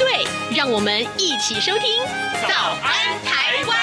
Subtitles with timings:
[0.00, 2.02] 对，让我们一起收听
[2.48, 3.78] 《早安台湾》。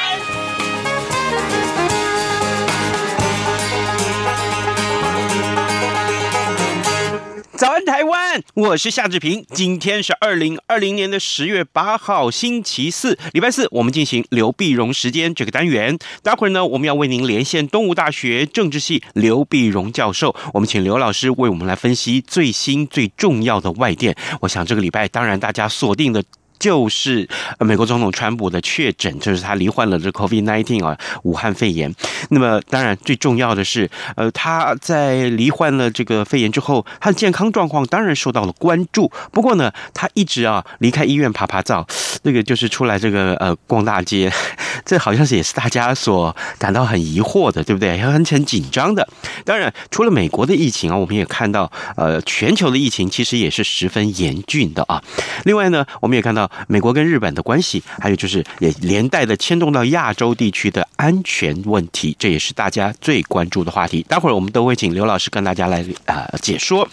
[7.87, 8.43] 台湾！
[8.53, 9.45] 我是夏志平。
[9.53, 15.97] 今天是二零二零年的十月八号，星期四，礼拜四，我们进行刘碧荣时间这个单元。
[16.21, 20.35] 待会儿呢，我们要为您连线东吴大学政治系刘碧荣教授。
[20.53, 24.13] 我们请刘老师为我们来分析最新最重要的外电。
[24.41, 26.21] 我想这个礼拜，当然大家锁定的。
[26.59, 27.27] 就是
[27.59, 31.93] 美国总统川普的确诊，就是他罹患了这 COVID-19 啊，武汉肺炎。
[32.29, 39.11] 那么，当然最重要的是，呃，他在罹患了这个肺炎之后，他的健康状况当然受到了关注。
[39.31, 41.85] 不过呢，他一直啊离开医院爬爬灶，
[42.23, 44.31] 那个就是出来这个呃逛大街，
[44.85, 47.97] 这好像是也是大家所感到很疑惑的，对不对？
[47.97, 49.07] 也很很紧张的。
[49.45, 55.01] 当然，除了美国的疫情啊，我们也看到呃全球的疫情其实也是十分严峻的啊。
[55.45, 56.46] 另外呢，我们也看到。
[56.67, 64.03] 美国跟日本的关系，还有就是也连带的牵动到亚洲地区的安全问题，这也是大家最关注的话题。
[64.07, 66.87] 待会儿我们都会请刘老师跟大家来啊、呃、解说。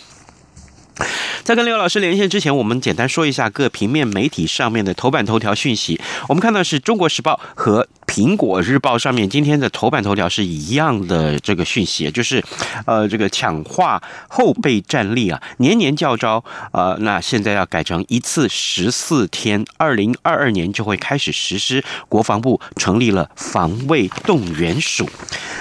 [1.42, 6.00] 在跟刘老师连线之前，我们简单说一下各平面媒体上面的头版头条讯息。
[6.28, 12.40] 我们看到是中国时报和苹果日报上面今天的头版头条是一样的这个讯息，就是
[12.86, 21.82] 呃这个强化后备战力啊，年年叫招，呃那现在要改成一次十四天，二零二二年就会开始实施。
[22.08, 25.10] 国防部成立了防卫动员署。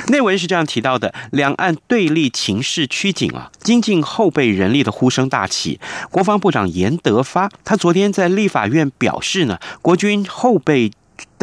[0.09, 5.79] 内文是这样提到的：两岸对立情势趋紧啊，精进后备人力的呼声大起。
[6.11, 10.91] 国防部长严德发他昨天在立法院表示呢，国军后备。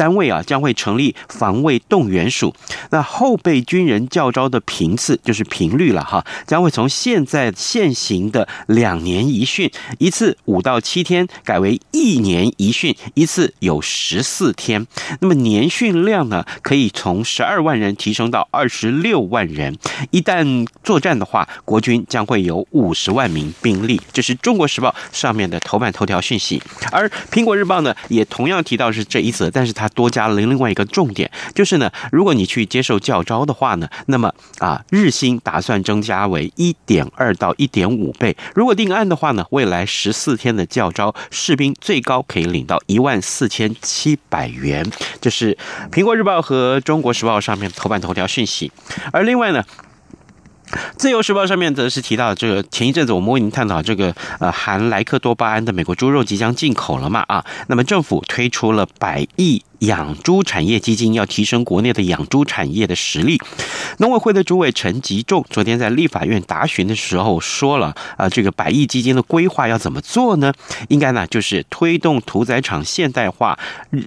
[0.01, 2.55] 单位啊，将会成立防卫动员署。
[2.89, 9.69] 那后备军人教招的频次就是频率了哈，将会从现在现行的两年一训，
[9.99, 14.87] 一次五到七天，改为一年一训，一次有十四天。
[15.19, 19.77] 那么年训量呢，可以从十二万人提升到二十六万人。
[20.09, 24.01] 一旦作战的话，国军将会有五十万名兵力。
[24.11, 26.59] 这是中国时报上面的头版头条讯息。
[26.91, 29.90] 而苹果日报呢，也同样提到是这一则，但是它。
[29.93, 38.35] 多加了另外一个重点，就是呢，如果你去接受教招的话呢，那么啊，日薪打算增加为一点二到一点五倍。
[38.55, 44.89] 如果定案的话呢，未来十四天的教招，士兵最高可以领到一万四千七百元。
[45.19, 45.57] 这是
[45.91, 48.71] 苹果日报和中国时报上面头版头条讯息。
[49.11, 49.63] 而另外呢，
[50.95, 59.63] 自由时报上面则是提到这个前一阵子我们为您探讨这个呃含莱克多巴胺的美国猪肉即将进口了嘛啊，那么政府推出了百亿。
[59.81, 63.39] 养猪产业基金要提升国内的养猪产业的实力。
[63.97, 70.53] 农委会的主委陈吉仲昨天在立法院答询的时候说了，啊，这个百亿基金的规划要怎么做呢？
[70.89, 73.57] 应该呢就是推动屠宰场现代化，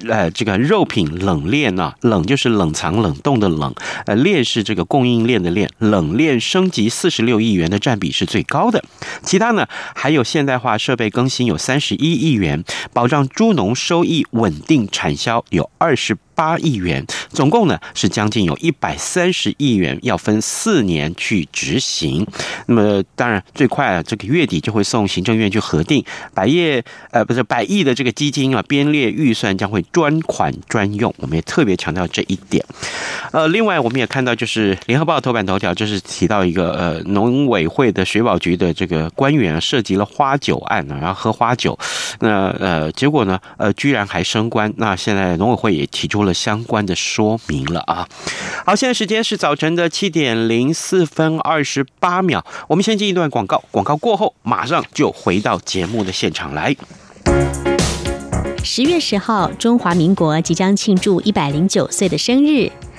[0.09, 3.75] 呃，这个肉品冷链呢，冷就是冷藏冷冻的冷，
[4.07, 8.83] 呃，链是这个供应链的链，冷链升级四十六亿元的占比是最高的。
[9.23, 15.64] 其他呢还有现代化设备更新有三十一亿元，保障猪农收益稳定产销有。
[15.79, 22.27] 二十八亿元，总共呢是将近有一百三十亿元，要分四年去执行。
[22.67, 26.05] 那么当然最快啊，这个月底就会送行政院去核定。
[26.35, 31.15] 百亿呃不是百亿的这个基金啊，编列预算将会专款专用。
[31.19, 32.65] 我们也特别强调这一点。
[33.33, 41.79] 呃，另外我们也看到，就是联合报头版头条就是提到一个呃农委会的水保局的这个官员涉及了花酒案啊，然后喝花酒，
[42.21, 44.73] 那呃结果呢呃居然还升官。
[44.77, 48.09] 那现在农委会也提出了相关的说明了啊。
[48.67, 52.45] 好，现在时间是早晨的七点零四分二十八秒。
[52.69, 56.75] 我们先进一段广告，广告过后马上就回到节目的现场来。
[58.63, 62.73] 十月十号，中华民国即将庆祝一百零九岁的生日。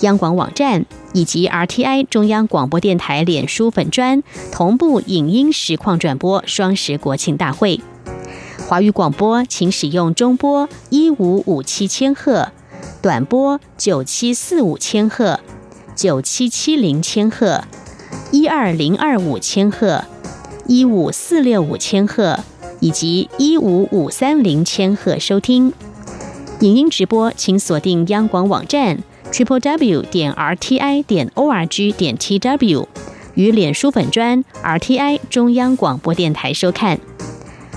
[0.00, 7.80] 央广网站以及 RTI 中央广播电台脸书粉专同步影音实况转播双十国庆大会。
[8.68, 12.52] 华语广播请使用中波一五五七千赫、
[13.02, 15.40] 短波九七四五千赫、
[15.96, 17.64] 九七七零千赫、
[18.30, 20.04] 一二零二五千赫、
[20.66, 22.38] 一五四六五千赫
[22.78, 25.72] 以及一五五三零千赫收听。
[26.60, 29.02] 影音直播请锁定央广网站
[29.32, 32.88] triple w 点 r t i 点 o r g 点 t w
[33.34, 36.98] 与脸书粉专 r t i 中央广播电台收看。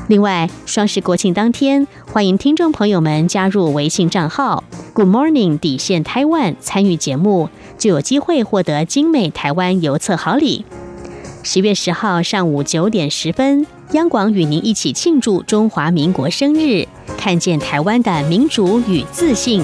[0.08, 4.64] 另外，双十国庆当天，欢迎听众朋友们加入微信账号
[4.94, 10.66] “Good Morning 底线台湾”参与节目，就有机会获得精美台湾邮册好礼。
[11.44, 19.64] 十月十号上午九点十分，央广与您一起庆祝中华民国生日，看见台湾的民主与自信。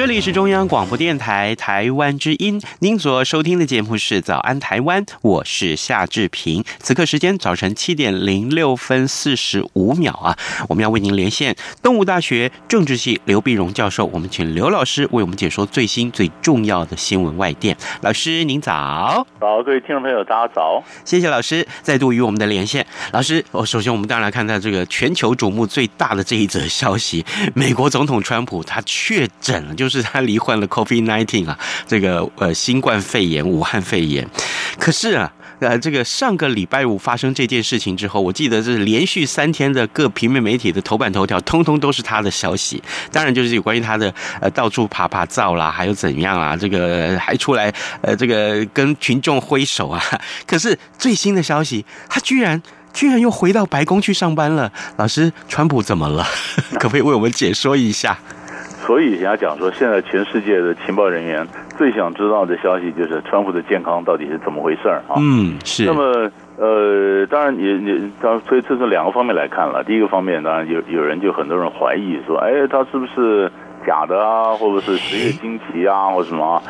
[0.00, 6.64] 这里是中央广播电台台湾之音，您所收听的节目是《早安台湾》，我是夏志平。
[6.78, 10.38] 此刻时间早晨七点零六分四十五秒啊，
[10.70, 17.76] 我们要为您连线东吴大学政治系刘碧荣教授，我们请刘老师为我们解说最新最重要的新闻外电。
[18.00, 22.86] 老师您早，早，各位听众朋友大家早，谢谢老师再度与我们的连线。
[23.12, 27.22] 老师，我，首先我们当然来看到这个全球瞩目最大的这一则消息，
[27.54, 29.89] 美国总统川普他确诊了，就是。
[29.90, 34.26] 是他罹患了 COVID-19 啊，这个呃新冠肺炎、武汉肺炎。
[34.78, 42.82] 可是啊，呃，这个上个礼拜五发生这件事情之后，我记得是连续三天的各平面媒体的头版头条，通通都是他的消息。
[43.12, 47.70] 当然就是有关于他的呃到处趴趴走啦，还有怎样啊，这个还出来
[48.00, 50.02] 呃这个跟群众挥手啊。
[50.46, 52.62] 可是最新的消息，他居然
[52.94, 54.72] 居然又回到白宫去上班了。
[54.96, 56.26] 老师，川普怎么了？
[56.80, 58.18] 可不可以为我们解说一下？
[58.90, 61.46] 所以人家讲说，现在全世界的情报人员
[61.78, 65.14] 最想知道的消息就是川普的健康到底是怎么回事儿啊？
[65.16, 65.84] 嗯，是。
[65.86, 69.84] 那么，呃，当然你你，当然，所以这是两个方面来看了。
[69.84, 73.48] 第一个方面，当然有有人就很多人怀疑说，哎，他是不是？
[73.86, 76.62] 假的啊，或者是职业惊奇啊，或者什么啊？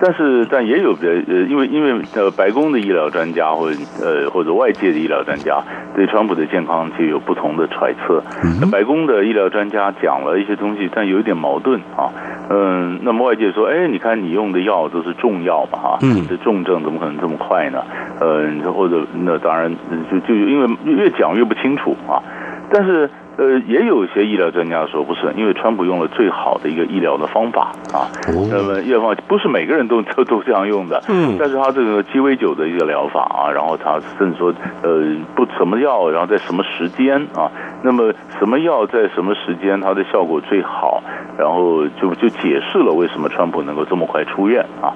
[0.00, 5.60] 但是，但也有的呃，因为因为呃，白宫的医疗专家或者呃或者外界的医疗专家
[5.94, 8.22] 对川普的健康就有不同的揣测。
[8.60, 12.06] 那白宫的医疗专家讲了一些东西，但有一点矛盾啊。
[12.50, 17.82] 嗯，那么外界说，哎，你看你用的药都是重药嘛，哈，嗯，这重症怎么可能这么快呢？
[18.20, 19.74] 呃，或者那当然
[20.10, 22.22] 就就因为越讲越不清楚啊。
[22.70, 23.10] 但是。
[23.38, 28.10] 呃，也有一些医疗专家说不是，因为川普用了最好的一个医疗的方法啊。
[28.50, 31.00] 那么医疗方法不是每个人都都都这样用的。
[31.08, 31.36] 嗯。
[31.38, 34.52] 但是他这个鸡尾酒的一个疗法啊，然后他甚至说，
[34.82, 37.48] 呃，不什么药，然后在什么时间啊？
[37.82, 41.00] 那么什么药在什么时间它的效果最好？
[41.38, 44.90] 然后就就解释了为什么川普能够这么快出院啊。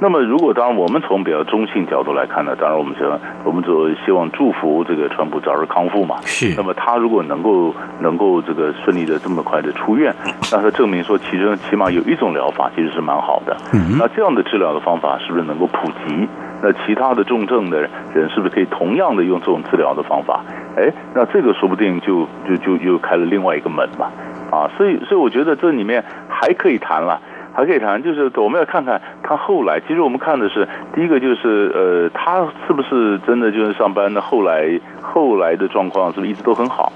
[0.00, 6.16] 那么如果当然我们从比较中性角度来看呢，当然我们希望我们就希望祝福这个川普早日康复嘛。
[6.22, 6.54] 是。
[6.56, 7.74] 那么他如果能够。
[8.00, 10.14] 能够这个顺利的这么快的出院，
[10.52, 13.56] 那他证明说，其实起码有一种疗法其实是蛮好的。
[13.98, 16.28] 那这样的治疗的方法是不是能够普及？
[16.60, 20.44] 那其他的重症的人是不是可以同样的用这种治疗的方法？
[20.76, 24.10] 哎，那这个说不定就就就又开了另外一个门嘛。
[24.50, 27.20] 啊，所以所以我觉得这里面还可以谈了，
[27.54, 29.80] 还可以谈，就是我们要看看他后来。
[29.86, 34.20] 其实我们看的是第一个就是呃，他是不是真的就是上班的？
[34.20, 36.92] 后来后来的状况是不是一直都很好？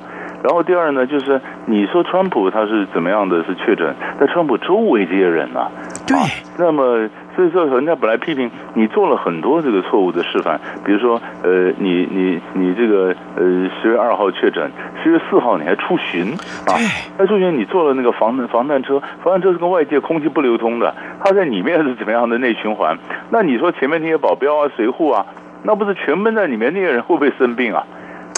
[0.49, 5.71] 然后第二呢，就是你说川普他是怎么样的是确诊，在川普周围这些人呢？
[6.07, 6.25] 对，啊，
[6.59, 13.45] 那么所以说人家本来批评你做了很多这个错误的示范，比如说呃，你你你这个呃
[13.83, 14.71] 十月二号确诊，
[15.03, 16.73] 十月四号你还出巡啊，
[17.19, 22.97] 那出巡你做了那个防防弹车，防弹车是跟外界空气不流通的，它在里面是怎么样的内循环？
[23.29, 25.27] 那你说前面那些保镖啊、随护啊，
[25.63, 27.85] 那不是全闷在里面那些人会不会生病啊？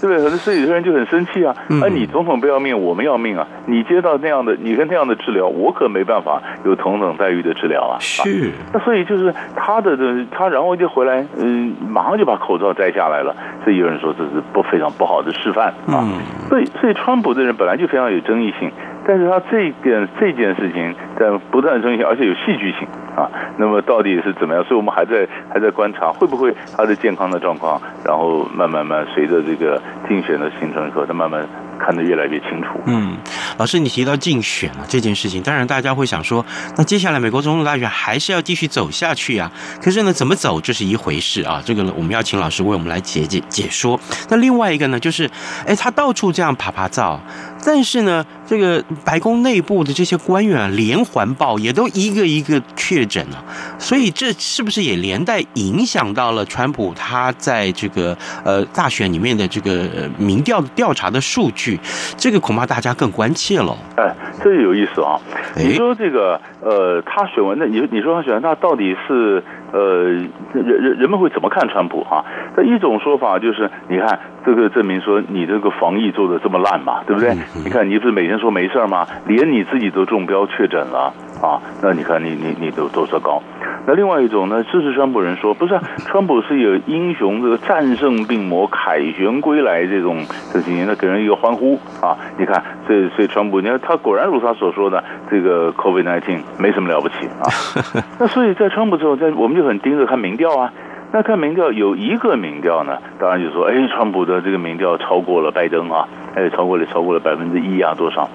[0.00, 0.22] 对不对？
[0.22, 1.54] 很多所以有些人就很生气啊！
[1.82, 3.46] 啊，你总统不要命，我们要命啊！
[3.66, 7.98] 你接到那样的，你跟那样的治疗，我可没办法有同等待遇的治疗啊！
[8.00, 8.50] 是。
[8.72, 13.34] 那所以就是他的的他，然后就回来，嗯，马上就把口罩摘下来了。
[13.62, 16.08] 所以有人说这是不非常不好的示范啊！
[16.48, 18.70] 所以所以川普的人本来就非常有争议性。
[19.10, 22.86] 但是他这一件这件事情在不断升级，而且有戏剧性
[23.16, 23.26] 啊。
[23.56, 24.62] 那么到底是怎么样？
[24.62, 31.44] 所以我们还在还在观察，会不会他的健康的状况，然后慢慢慢随着这个竞选的形成以后，他慢慢。
[31.82, 32.78] 看得越来越清楚。
[32.84, 33.16] 嗯，
[33.56, 36.44] 老师，你提到竞选了这件事情，当然大家会想说，
[36.76, 39.50] 那接下来美国总统大选还是要继续走下去啊？
[39.82, 41.62] 可是呢，怎么走这是一回事啊？
[41.64, 43.98] 这个，我们要请老师为我们来解解解说。
[44.28, 45.24] 那另外一个呢，就是，
[45.66, 47.18] 哎，他到处这样趴趴走，
[47.64, 53.44] 但是呢，这个白宫内部的这些官员啊，连环报也都一个一个确诊了，
[53.78, 59.88] 所以这是不是也连带影响到了川普他在这个呃大选里面的这个
[60.18, 61.78] 民调调查的数据？
[62.16, 63.76] 这个恐怕大家更关切了。
[63.96, 65.20] 哎，这有意思啊！
[65.56, 70.04] 你说这个呃，他选完，的你你说他选完，他到底是呃
[70.52, 72.24] 人人人们会怎么看川普啊？
[72.56, 77.34] 那一种说法就是，你看这个证明说你这个防疫做的这么烂嘛，对不对？
[77.64, 79.06] 你看你不是每天说没事吗？
[79.26, 81.60] 连你自己都中标确诊了啊？
[81.82, 83.42] 那你看你你你都都说高。
[83.86, 92.14] 那另外一种呢，支持川普人说，不是啊，川普是有英雄这个战胜病魔、凯旋归来这种这情形，那给人一个欢呼啊！
[92.36, 97.48] 你看，所以所以川普，你看他果然如他所说的，这个 COVID-19 没什么了不起啊。
[98.20, 100.70] 那所以在川普之后，在我们就很盯着看民调啊。
[101.12, 106.06] 那看民调有一个民调呢，当然就说，哎，川普的这个民调超过了拜登啊，
[106.36, 108.28] 哎，超过了超过了百分之一啊，多少？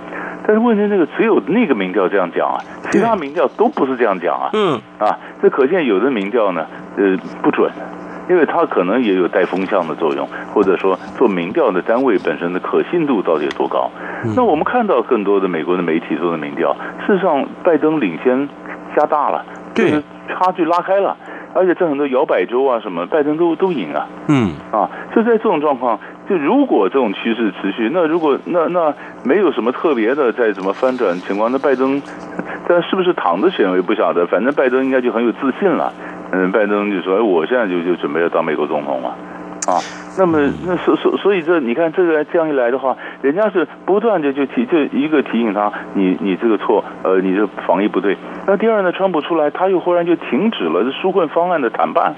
[0.47, 2.57] 但是问题那个只有那个民调这样讲啊，
[2.91, 4.49] 其他民调都不是这样讲啊。
[4.53, 6.65] 嗯啊，这可见有的民调呢，
[6.97, 7.71] 呃，不准，
[8.29, 13.89] 因为它可能也有带风向的作用，或者说做民调的单位本身的可信度到底有多高。
[14.35, 16.75] 那我们看到更多的美国的媒体做的民调，
[17.05, 18.47] 事实上拜登领先
[18.95, 21.17] 加大了，就是差距拉开了，
[21.55, 24.05] 而且在很多摇摆州啊什么，拜登都都赢啊。
[24.27, 25.97] 嗯啊，就在这种状况。
[26.27, 28.93] 就如果这种趋势持续，那如果那那
[29.23, 32.01] 没有什么特别的再怎么翻转情况，那拜登，
[32.67, 35.93] 但是不是躺着选我也不晓得，反正拜登应该就很有自信了。
[36.31, 39.15] 嗯，拜登就说：“哎，我现在就就准备要当美国总统了。”啊，
[40.17, 48.15] 那么那所所所以这你看这个这样一来的话，人家是不断的就提就一个提醒他，你你这个错，呃，你这防疫不对。
[48.47, 52.13] 那第二呢，川普出来，他又忽然就停止了这纾困方案的谈判。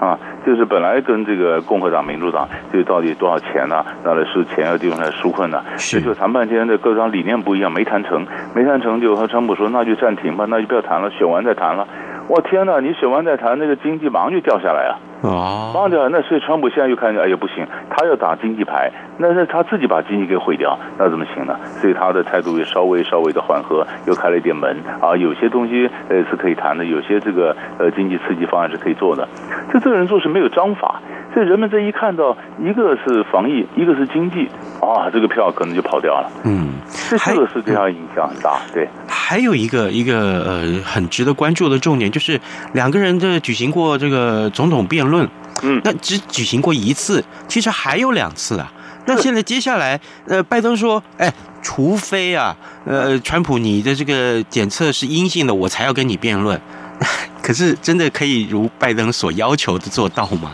[0.00, 3.86] 啊，就是本来跟这个共和党、民主党，就到底多少钱呢、啊？
[4.04, 5.62] 拿来是钱要地方来纾困呢？
[5.78, 11.86] 是就谈半天，的各方理念不一样，没谈成，没谈成，就和川普说，那就暂停吧，那就不要谈了，选完再谈了。
[12.28, 14.98] 我天哪，你选完再谈，那个经济马上就掉下来啊！
[15.24, 21.56] 啊，忘掉，那所以川普现在又看见，哎呀不行，他要打经济牌，那那他自己把经济给毁掉，那怎么行呢？
[21.80, 29.26] 所以他的态度也稍微稍微的缓和，又开了一点门啊，有些东西呃是可以谈的，有些这个呃经济刺激方案是可以做的。
[29.72, 31.00] 就这个人做事没有章法，
[31.34, 34.48] 所以人们这一看到一个是防疫，一个是经济，
[34.80, 36.30] 啊，这个票可能就跑掉了。
[36.44, 36.74] 嗯，
[37.08, 38.60] 这这个是对他影响很大。
[38.72, 42.40] 对，还有一个一个呃很值得关注的重点就是
[42.72, 45.14] 两个人的举行过这个总统辩论。
[45.14, 45.28] 论，
[45.62, 48.72] 嗯，那只举行过一次，其实还有两次啊。
[49.06, 56.60] 那现在接下来，呃，拜登说，哎，除非啊，呃，川普你的这个检测是阴性的，我才要跟你辩论。
[57.42, 60.52] 可是真的可以如拜登所要求的做到吗？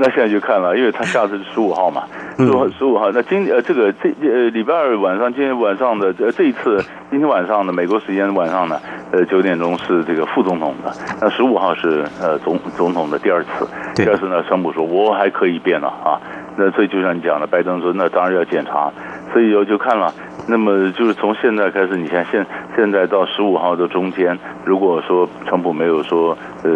[0.00, 2.04] 那现在就看了，因为他下次是十五号嘛，
[2.36, 3.10] 十五十五号。
[3.10, 13.68] 那今呃这个这呃礼拜二晚上，今天晚上的呃这一次，今天晚上的美国时间晚上呢，呃九点钟是这个副总统的，那十五号是呃总总统的第二次。
[13.96, 16.20] 第二次呢，川普说我还可以变了啊。
[16.56, 18.92] 那所以就像你讲的，拜登说那当然要检查，
[19.32, 20.14] 所以我就看了。
[20.46, 26.70] 那么就是从现在开始，你看现现在到十五号的中间，如果说川普没有说呃。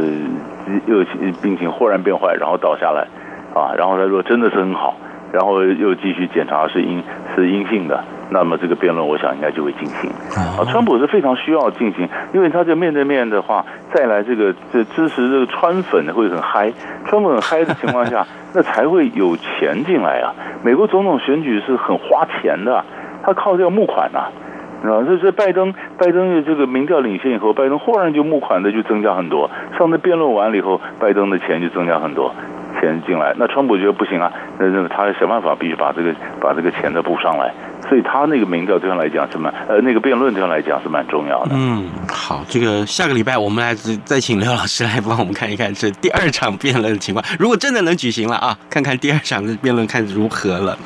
[0.86, 1.04] 又
[1.42, 3.06] 病情忽然变坏，然后倒下来，
[3.54, 4.96] 啊，然后他说真的是很好，
[5.32, 7.02] 然后又继续检查是阴
[7.34, 10.10] 是阴性的，那么这个辩论我想应该就会进行。
[10.36, 16.72] 啊，川普是非常需要进行，因为他这面对面的话，再来这个这支持这个川粉会很嗨，
[17.06, 20.32] 川粉很嗨的情况下， 那才会有钱进来啊。
[20.62, 22.84] 美国总统选举是很花钱的，
[23.22, 24.32] 他靠这个募款呐、啊。
[24.82, 29.48] 啊，这是拜登，拜登的这个民调领先以后，拜登忽然就募款的就增加很多。
[29.78, 32.34] 上次辩论完了以后，拜登的钱就增加很多，
[32.80, 33.32] 钱进来。
[33.36, 37.52] 那川普觉得不行啊，那那他想办法必须把这个把这个钱再补上来。
[37.92, 41.50] 所以他那个民调对他来讲是蛮，呃，那个辩论对他来讲是蛮重要的。
[41.52, 47.22] 嗯，好，这个下个礼拜我们来再请刘老师来帮我们看一看这第二场辩论的情况。
[47.38, 50.78] 如果真的能举行了啊，看看第二场的辩论看如何了。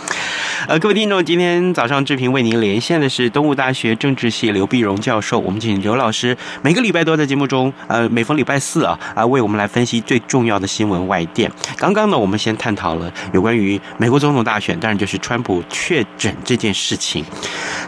[0.66, 5.38] 呃，各位听众，今天早上志平为您连线的是东吴大学政治系刘碧荣教授。
[5.38, 11.48] 我们请刘老师每个礼拜都在节目中，呃，每逢礼拜四啊啊，为我们来分析最重要的新闻外电。
[11.76, 17.24] 刚刚呢，我们先探讨了有关于美国总统大选，当然就是川普确诊这件事情。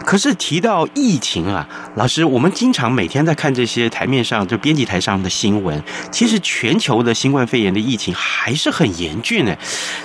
[0.05, 9.55] 可是提到疫情啊，老师，我们经常每天在看这些台面上就编辑台上的新闻，其实全球的新冠肺炎的疫情还是很严峻呢。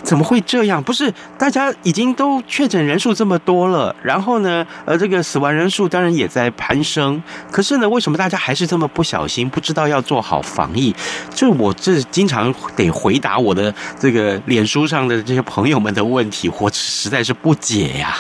[0.03, 0.81] 怎么会这样？
[0.83, 10.93] 不是大家已经都确诊人数这么多了，然后呢，呃，这个死亡人数当然也在攀升，可是呢，为什么大家还是这么不小心，不知道要做好防疫？
[11.33, 18.17] 就我这经常得回答我的这个脸书上的这些朋友们的问题，我实在是不解呀。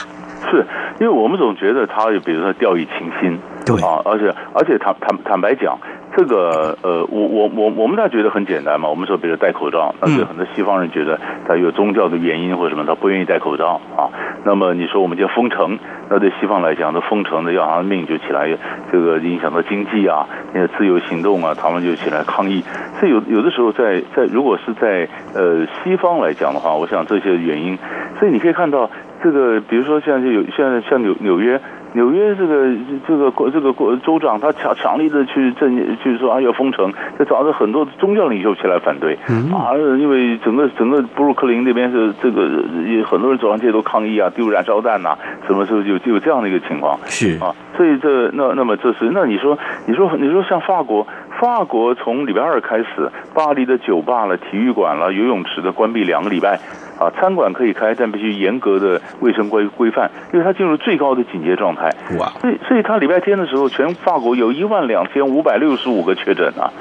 [0.55, 0.65] 是
[0.99, 5.77] 因为我们总觉得他，比如说掉以轻心，对啊，而且而且坦坦坦白讲。
[6.15, 8.87] 这个呃，我我我我们大家觉得很简单嘛。
[8.87, 14.05] 我们说，比如戴口罩，但是很多西方人觉得他有宗教的原因或者什么，他不愿意戴口罩啊。
[14.45, 15.79] 那么你说我们叫封城，
[16.11, 18.47] 那对西方来讲，这封城的要他的命就起来，
[18.91, 22.63] 这个影响到经济啊，那个自由行动啊，他们就起来抗议。
[22.99, 27.75] 所以有有的时候在在如果是在呃西方来讲的话，我想这些原因，
[28.19, 28.87] 所以你可以看到
[29.23, 31.59] 这个，比如说像就有现在像纽纽约。
[31.95, 32.73] 纽约这个
[33.07, 39.13] 这个国这个国州长，他强强力的去镇，就是说啊要封城，就找着很多宗教领袖起来反对，
[39.53, 42.49] 啊，因为整个整个布鲁克林那边是这个
[42.87, 45.15] 也很多人走上街头抗议啊，丢燃烧弹呐，
[45.45, 46.97] 什么时候有就有这样的一个情况？
[47.05, 51.05] 是啊，所以这那那么这是那你说你说你说像法国，
[51.39, 56.59] 法国从礼拜二开始，巴黎的酒吧了、体育馆了、游泳池的关闭两个礼拜。
[56.99, 61.89] 啊，餐馆可以开，但必须严格的卫生规规范，因为它进入最高的警戒状态。
[62.19, 62.31] 哇！
[62.39, 66.71] 所以，所以他礼拜天的时候，全法国有一万两千五百六十五个确诊啊。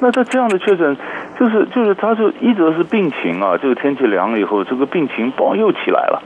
[0.00, 0.96] 那他这样的确诊，
[1.38, 6.22] 就是就是，他就一则是病情啊，这个天气凉了以后，这个病情嘣又起来了，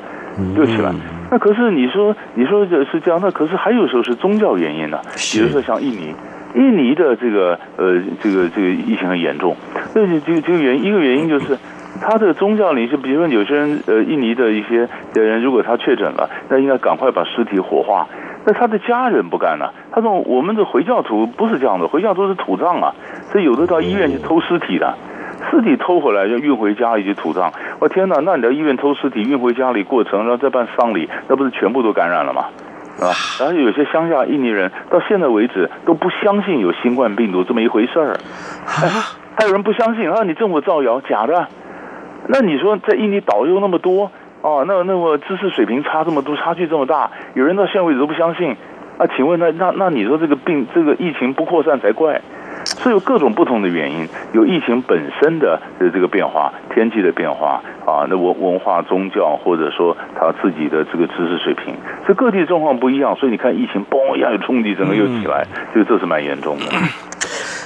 [0.56, 0.92] 又起来。
[1.30, 6.14] 那可是你说，你说这是这样，那可是还有时候是宗教原因呢、啊，比如说像印尼，
[6.54, 9.56] 印尼的这个呃，这个这个疫情很严重，
[9.94, 11.56] 这这个这个原一个原因就是。
[12.00, 18.06] 他的宗教领袖，比如说有些人，呃，印尼的一些人，如果他确诊了，那应该赶快把尸体火化。
[18.44, 19.72] 那他的家人不干了。
[19.92, 22.94] 他说：“我们的回教徒不是这样的，回教徒是土葬啊，
[23.30, 24.96] 所以有的到医院去偷尸体的，
[25.50, 27.52] 尸体偷回来就运回家里去土葬。
[27.80, 32.46] 我天哪，那你到医院偷尸体运回家里过程，然后再办丧礼，那不是全部都感染了吗？
[33.00, 38.16] 啊，然后有些乡下印尼人到现在为止都不相信有新冠病毒这么一回事儿。
[38.64, 38.88] 哎，
[39.36, 40.22] 还有人不相信啊？
[40.24, 41.46] 你政府造谣，假的。”
[42.28, 44.10] 那你说在印尼导游那么多
[44.42, 48.56] 哦，那那么知识水平差这么多，差距这么大，有人到现在为止都不相信
[48.96, 49.06] 啊？
[49.16, 52.20] 请问那那那你说这个病这个疫情不扩散才怪，
[52.64, 61.74] 是有各种不同的原因，有疫情本身的的这个变化，天气的变化啊，那文文化宗教或者说他自己的这个知识水平，
[62.06, 66.64] 这各地状况不一样，所以你看疫情嘣一下有冲击，整个又起来，就这是蛮严重的。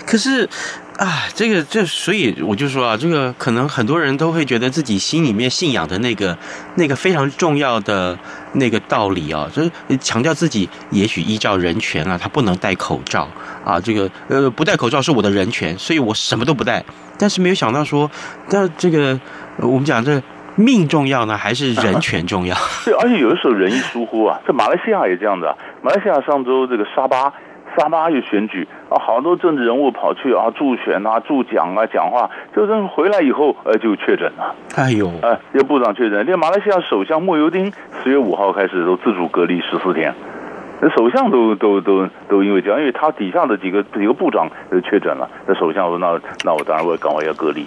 [0.06, 0.48] 可是。
[0.96, 6.38] 啊，这个这，所以我就说啊，这个可能很多人都会觉得自己心里面信仰的那个
[6.76, 8.16] 那个非常重要的
[8.52, 13.28] 那个道理啊，就是强调自己也许依照人权啊，他不能戴口罩
[13.64, 16.85] 啊，这个呃不戴口罩是我的人权，所以我什么都不戴。
[17.18, 18.09] 但是没有想到说，
[18.48, 19.18] 但这个
[19.59, 20.22] 我们讲这
[20.54, 22.57] 命重要呢，还是人 权重要？
[22.85, 27.33] 对，而且有的时候人一疏忽啊，这马来西亚也这样子啊，马来西亚上周这个沙巴。
[27.76, 34.54] 沙巴有选举啊，好多政治人物跑去啊助选啊助讲啊讲话，就是回来以后呃就确诊了。
[34.76, 40.14] 哎呦，哎，这部长确诊，连马来西亚首相莫尤丁十月五号开始都自主隔离十四天，
[40.80, 47.66] 那首相都都都都因为这样，因为他底下的几个几个部长都确诊了，那首相说那那我当然我也赶快要隔离，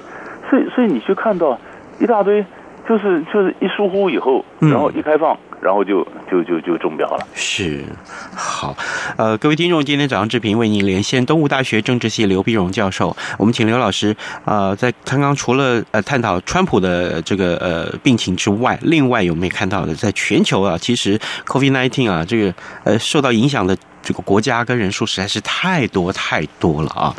[0.50, 1.58] 所以所以你去看到
[2.00, 2.46] 一大堆，
[2.88, 5.34] 就是就是一疏忽以后，然后一开放。
[5.34, 7.28] 嗯然后就就就就中标了。
[7.34, 7.84] 是，
[8.36, 8.78] 好，
[9.18, 13.18] 呃，各位听众，今天早上志平为您连线东吴大学政治系刘碧荣教授。
[13.40, 23.76] 我们请刘老师啊、呃，在刚刚除了呃探讨川普的这个呃病情之外，另外有没有看到的，在全球啊，其实 COVID-19 啊，这个呃受到影响的。
[24.08, 27.14] 这个国家跟人数实在是太多太多了啊！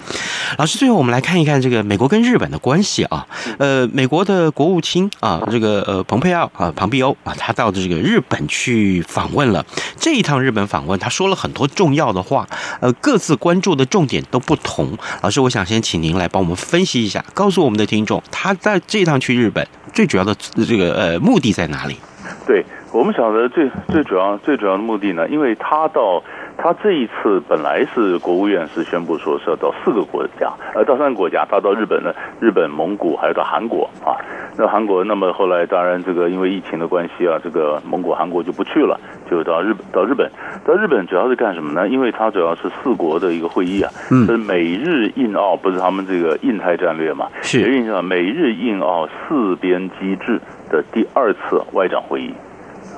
[0.57, 3.27] 老师，最后我们来看一看这个美国跟日本的关系啊。
[3.59, 9.63] 呃，美国的国务卿啊，这个呃蓬佩奥啊，庞碧欧啊，他到这个日本去访问了。
[9.99, 12.49] 这一趟日本访问，他说了很多重要的话，
[12.81, 14.97] 呃，各自关注的重点都不同。
[15.21, 20.35] 老师，我想先请您来帮我们分析一下，告诉我们的听众，他在这一趟去日本最主要的
[20.67, 21.99] 这个呃目的在哪里？
[22.47, 26.25] 对，我们想的最最主要最主要的目的呢，因为他到。
[26.61, 34.19] 他这一次本来是国务院是宣布说是要到四个国家，呃，到三个国家，他到日本呢，日本、蒙古还有到韩国啊。
[34.57, 38.99] 那韩国，那么后来当然这个因为疫情的关系啊，这个蒙古、韩国就不去了，
[39.31, 40.29] 就到日本，到日本，
[40.67, 41.89] 到日本主要是干什么呢？
[41.89, 47.29] 因为它主要是四国的一个会议啊，嗯，是美日印澳，不是他们这个印太战略嘛？
[47.41, 47.61] 是，
[48.03, 52.35] 美日印澳四边机制的第二次外长会议。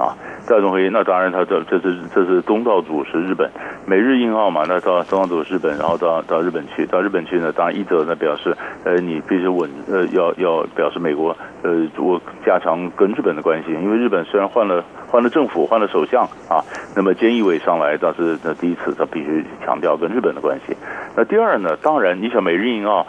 [0.00, 0.16] 啊。
[0.48, 3.48] 第二种会议，那当然他这这是这是东道主是日本，
[3.86, 16.64] 美日印澳嘛，那到东道主是日本，然后到到日本去，到日本去呢，当然一则呢表示，呃，你必须稳，呃，要要表示美国，呃，我加强跟日本的关系，因为日本虽然换了换了政府，换了首相啊，
[16.96, 20.74] 那么菅义伟上来，但是那第一次他必须强调跟日本的关系。
[21.14, 23.06] 那第二呢，当然你想美日印澳。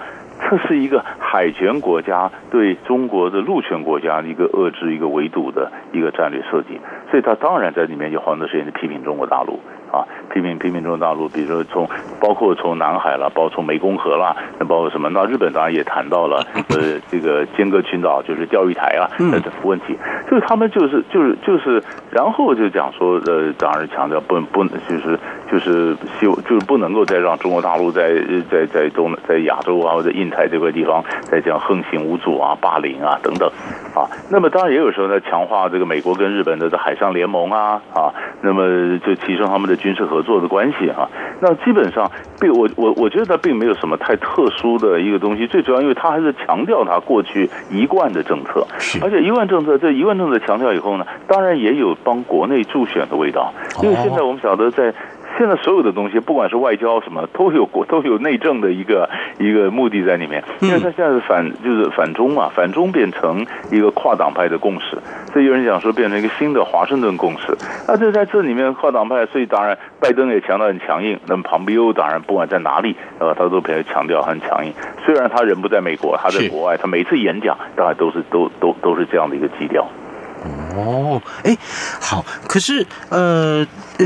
[0.49, 9.60] 这是一个海权国家对中国的陆权国家一个遏制、一个围堵的一个战略设计，所以他当然在里面有很多时间去批评中国大陆。
[9.91, 11.86] 啊，批评批评中国大陆，比如说从
[12.17, 15.10] 包括从南海了，包括从湄公河了，那包括什么？
[15.10, 16.38] 那日本当然也谈到了，
[16.71, 19.97] 呃，这个尖阁群岛就是钓鱼台啊，那这问题，
[20.30, 25.19] 就是他们就是就是就是，然后就讲说，呃，当然强调不不就是
[25.52, 28.14] 就是希就是不能够再让中国大陆在
[28.50, 33.50] 在在东在亚洲啊或者印太这块地方再这样横行无阻啊、霸凌啊等等，
[33.94, 39.82] 啊，那么当然也有时候呢强化这个美国跟日本的这海上联盟啊啊，那么就提升他们的。
[39.82, 41.10] 军事合作的关系啊，
[41.40, 42.08] 那基本上
[42.40, 48.64] 并我我我觉得它并没有什么太特殊的一个东西，最主要因为它还是强调它过去一贯的政策，
[49.02, 54.94] 而且一贯政策这一贯政策强调以后呢，当然也有帮国内助选的味道，因为现在我们晓得在。
[55.41, 60.43] 现在所有的东西，不管是外交什么，都有国都有内政的一个一个目的在里面。
[60.60, 64.99] 因为他现在是反就是反中嘛，反中变成一个跨党派的共识，
[65.34, 67.58] 所以有人讲说变成一个新的华盛顿共识。
[67.88, 71.19] 那这在这里面跨党派，所以当然拜登也强调很强硬。
[71.25, 74.71] 那么庞培欧当然不管在哪里，呃，他都比较强调很强硬。
[75.04, 79.88] 虽然他人不在美国，他在国外，他每次演讲当然都是都都都是这样的一个基调。
[80.75, 81.58] 哦，哎，
[81.99, 83.65] 好，可是呃
[83.97, 84.06] 呃。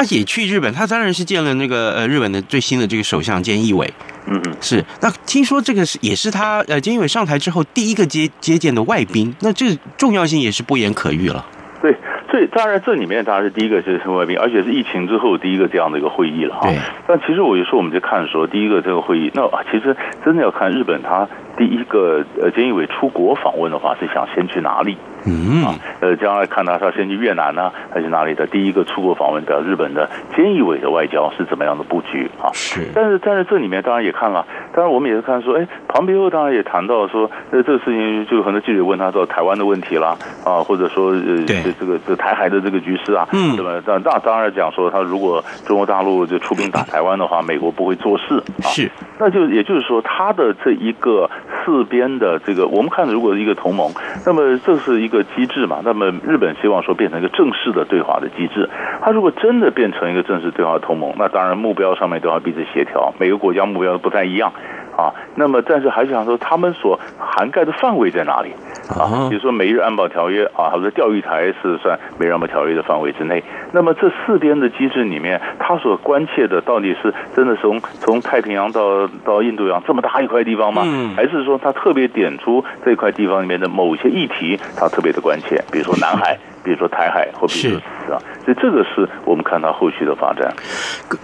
[0.00, 3.86] 他也去日本，他当然是见了那个呃日本的最新的这个首相菅义伟。
[4.26, 4.82] 嗯嗯，是。
[5.02, 11.44] 那听说这个是也是他呃菅义伟上台之后第一个接接见的外宾，那这重要性也是不言可喻了。
[11.82, 11.94] 对，
[12.30, 16.62] 所以当然这里面当然是第一个就是外宾，而且是疫情之后第一个这样的一个会议了哈。
[16.62, 16.78] 对。
[17.06, 24.96] 但其实我有时候我们在看说第一个这个会议，那其实真的要看日本他第一个呃菅义伟出国访问的话是想先去哪里？
[25.24, 28.46] 嗯啊，呃，将来看他他先去越南呢，还是哪里的？
[28.46, 32.50] 第一个出国访问的日本的菅义伟的外交是怎么样的布局啊？
[32.52, 32.88] 是。
[32.94, 43.82] 但是但是这里面当然也看了，当然我们也是看说，哎，庞培欧当然也谈到说，呃，这个事情就很多记者问他说台湾的问题啦，啊，或者说呃，这个这台海的这个局势啊，嗯，对吧？
[43.86, 48.66] 那那当然讲说，他如果中国大陆就出兵打台湾的话，美国不会做事啊。
[48.70, 48.90] 是。
[49.18, 51.28] 那就也就是说，他的这一个
[51.62, 53.92] 四边的这个，我们看如果一个同盟，
[54.24, 55.10] 那么这是一。
[55.10, 58.70] 个机制嘛，那么日本希望说变成一个正式的对话的机制。
[59.02, 64.52] 他如果真的变成一个正式对话同盟，那当然目标上面都要彼此协调，每个国家目标都不太一样
[64.96, 65.10] 啊。
[65.34, 68.52] 那么但是还是想说，他们所涵盖的范围在哪里
[68.88, 69.26] 啊？
[69.30, 73.42] 比如说美日安保条约啊，或者钓鱼台是算美日安保条约的范围之内。
[73.72, 80.84] 那么这四边的机制里面，他所关切的到底是真的从从太平洋到到印度洋这么大一块地方吗？
[81.16, 84.90] 还是说他特别点出这块地方里面的某些议题，他？
[84.90, 90.54] 特别的关切，比如说南海，比如说台海，或比如说是啊，所以这个是我们看到后续的发展。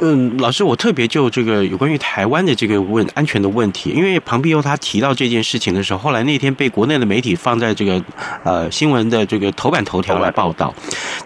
[0.01, 8.03] 嗯，老师，我特别就这个有关于台湾的这个问安全的问题，因为庞碧欧他提到这件事情的时候，后来那天被国内的媒体放在这个
[8.45, 10.73] 呃新闻的这个头版头条来报道。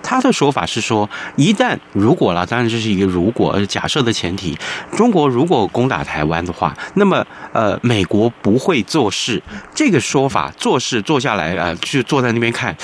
[0.03, 4.59] 他的说法是说，一旦如果了，当然这是一个如果假设的前提，
[4.96, 9.42] 中国如果攻打台湾的话，那么呃美国不会做事。
[9.75, 12.77] 这个说法做事坐下来啊、呃，就坐在那边看。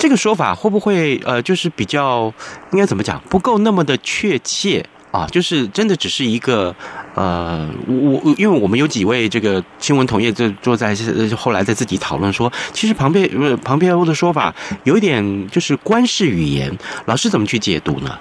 [0.00, 2.32] 这个说法会不会呃，就是比较
[2.72, 5.26] 应该怎么讲，不够那么的确切啊？
[5.30, 6.74] 就是真的只是一个
[7.14, 10.96] 呃，我因为我们有几位这个新闻同业就坐在
[11.36, 18.18] 后来在自己讨论说，其实旁边旁边欧的说法有一点就是官式语言，老师怎么去解读呢？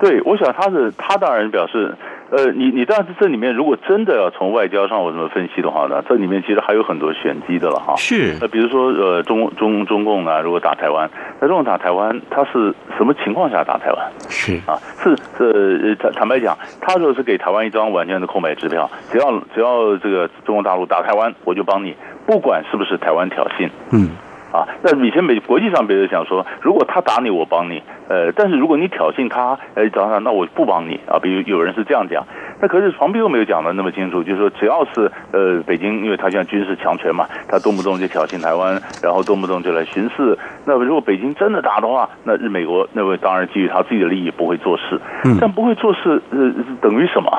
[0.00, 1.96] 对，我想他是他当然表示。
[2.30, 7.94] 呃，你你当然这里面如果真的要从外交上我怎么分析的话呢，这里面其实还有很多玄机的了哈。
[7.96, 8.36] 是。
[8.40, 11.08] 呃，比如说呃，中中中共啊，如果打台湾，
[11.40, 14.12] 那中共打台湾，他是什么情况下打台湾？
[14.28, 21.94] 是啊，是是坦坦白讲，他说是给台湾一张完全的空白支票，只要只要这个中国大陆打台湾，我就帮你，
[22.26, 23.68] 不管是不是台湾挑衅。
[23.92, 24.08] 嗯。
[24.54, 27.82] 啊，那以前美国际上别人想说，如果他打你，我帮你。
[28.06, 31.18] 呃，但是如果你挑衅他，呃，找他，那我不帮你啊。
[31.18, 32.24] 比如有人是这样讲，
[32.60, 40.38] 那可是黄斌又没有讲的那么清楚，就是说只要是呃北京，因为他现在军事强权嘛，他动不动就挑衅台湾，然后动不动就来巡视。
[40.64, 45.00] 那么如果北京真的打的话，那日美国那位当然基于他自己的利益不会做事。
[45.24, 47.32] 嗯，但不会做事，呃，等于什么？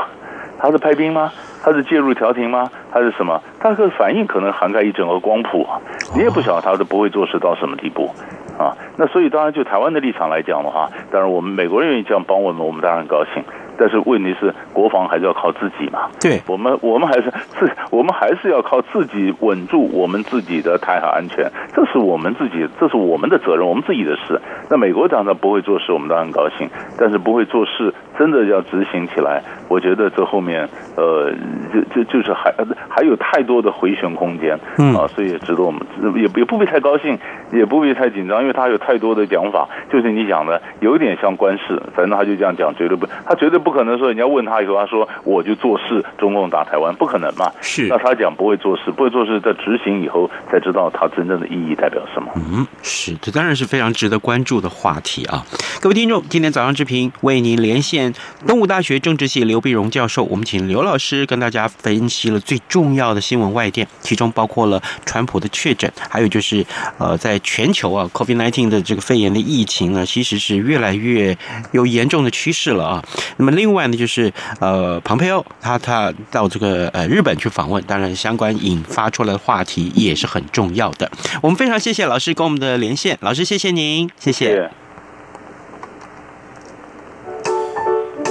[0.60, 1.32] 他是派兵吗？
[1.64, 2.70] 他是介入调停吗？
[2.92, 3.42] 他是什么？
[3.60, 5.68] 他的反应可能涵盖一整个光谱！
[6.16, 8.10] 你也不晓得他是不会做事到什么地步。
[8.58, 8.76] 啊。
[8.98, 13.44] 那所以当然就台湾的立场来讲的话，当然我们美国人愿意这样帮我们，我们当然很高兴。
[13.78, 16.10] 但是问题是，国防还是要靠自己嘛？
[16.22, 24.40] 对，我们我们还是自，我们还是要靠自己稳住我们自己的台海安全，这是我们自己，这是我们的责任，我们自己的事。
[24.70, 31.32] 那美国当然不会做事，我们当然高兴，但是不会做事，真的要执行起来，我觉得这后面呃，
[31.74, 32.54] 就就就是还
[32.96, 35.82] 还有太多的回旋空间，嗯啊，所以也值得我们
[36.16, 37.20] 也也不必太高兴，
[37.52, 43.60] 也不必太紧张，因为他有太多的讲法，就是你讲的有点像官事，反正他就这样讲，绝对不，他绝对。
[43.66, 47.52] 不可能说，人家问他以后，他说我就做事，中共打台湾，不可能嘛？
[47.62, 47.88] 是。
[47.88, 52.30] 那他讲不会做事，不会做事，在执行以后才知道他真正的意义代表什么。
[52.36, 55.44] 嗯，是，这当然是非常值得关注的话题啊！
[55.82, 58.14] 各位听众，今天早上之平为您连线
[58.46, 66.64] 东吴大学政治系刘碧荣教授，我们请刘老师跟大家分析了最重要的新闻外电，其中包括了川普的确诊，还有就是
[67.00, 71.36] 呃，在全球啊，COVID-19 的这个肺炎的疫情呢，其实是越来越
[71.72, 73.04] 有严重的趋势了啊。
[73.38, 81.10] 那么另外呢，就是呃，庞佩奥他他到这个呃日本去访问，当然相关引发出来的话题也是很重要的。
[81.42, 84.70] 我们非常谢谢老师跟我们的连线，老师谢谢您，谢谢。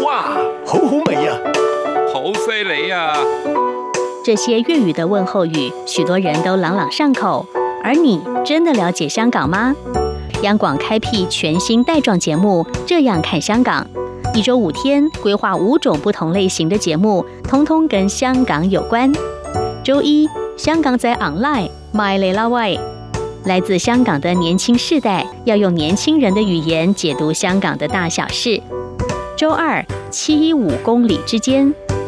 [0.02, 0.22] 哇，
[0.66, 1.32] 好好味呀，
[2.12, 3.14] 好犀利呀！
[4.24, 7.44] 这些粤语的问候语，许多人都朗朗上口。
[7.82, 9.74] 而你真的了解香港吗？
[10.40, 13.86] 央广开辟全新带状节目，这样看香港。
[14.34, 19.12] 一周五天，规划五种不同类型的节目，通通跟香港有关。
[19.84, 22.74] 周一，香港仔 online，My 雷拉外，
[23.44, 28.62] 来自香港的年轻世代要用年轻人的语言解读香港的大小事。
[29.36, 31.74] 周二，七一五公里之间，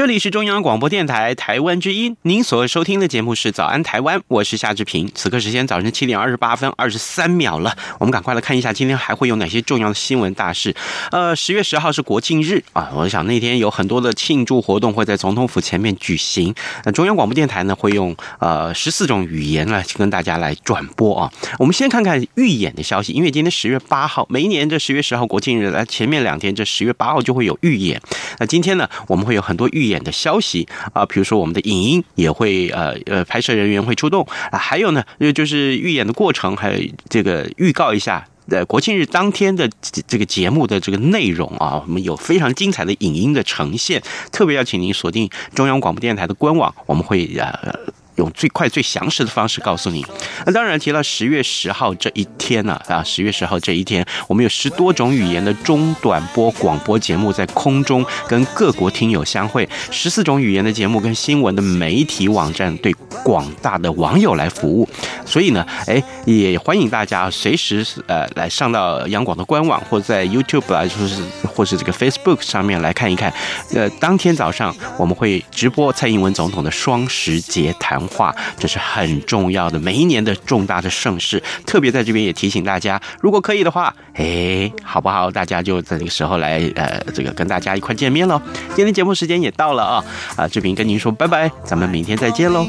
[0.00, 5.12] 这里是中央广播电台台湾之音，您所收听的节目是《早安台湾》，我是夏志平。
[5.14, 10.74] 此刻时间早晨七点二十八分二十三秒了，我们赶快来看一下今天还会有哪些重要的新闻大事。
[11.10, 16.54] 呃，十月十号是国庆日啊，我想那天有很多的庆祝活动会在总统府前面举行。
[16.86, 21.30] 那中央广播电台呢会用呃十四种语言来跟大家来转播啊。
[21.58, 28.00] 我们先看看预演的消息，因为今天十月八号，每一年这十月十号国庆日来前面两天，这十月八号就会有预演。
[28.38, 30.00] 那今天呢，我们会有很多预演。
[30.00, 39.68] 的消息啊，比如说我们的影音也会呃呃拍摄人员会出动啊，还有呢，就是预演的过程，还有这个预告一下呃国庆日当天的
[40.08, 47.78] 这个节目的这个内容啊，我们有非常精彩的影音的呈现，特别要请您锁定中央广播电台的官网，我们会呃。
[48.16, 50.04] 用最快最详实的方式告诉你。
[50.46, 62.92] 那当然提到十月十号这一天呢啊，十月十号这一天，我们有十多种语言的中短波广播节目在空中跟各国听友相会，十四种语言的节目跟新闻的媒体网站对
[63.22, 64.88] 广大的网友来服务。
[65.24, 71.22] 所以呢，哎，也欢迎大家随时呃来上到央广的官网，或者在 YouTube 来说是，
[71.54, 73.32] 或是这个 Facebook 上面来看一看。
[73.74, 81.42] 呃，当天早上我们会直播蔡英文总统的双十节谈文化，这是很重要的，每一年的重大的盛事。
[81.66, 85.30] 特别在这边也提醒大家，如果可以的话，哎，好不好？
[85.30, 88.40] 大家就在这个时候来，呃，这个跟大家一块见面喽。
[88.74, 90.04] 今天节目时间也到了啊，
[90.36, 92.66] 啊，志平跟您说拜拜，咱们明天再见喽。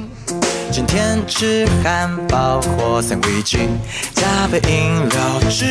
[0.72, 3.58] 今天吃汉堡或三明治，
[4.14, 5.66] 加杯饮料，吃